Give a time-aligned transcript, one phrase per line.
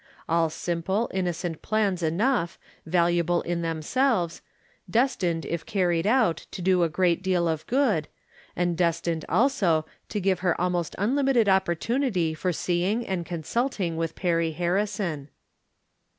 [0.27, 2.57] AU simple, innocent plans enough,
[2.87, 4.41] valuable in themselves;
[4.89, 8.07] destined, if carried out, to do a great deal of good,
[8.55, 14.15] and destined, also, to give her almost un limited opportunity for seeing and consulting with
[14.15, 15.29] Perry Harrison.